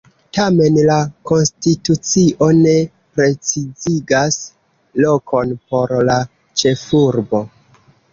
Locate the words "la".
0.89-0.93, 6.09-6.17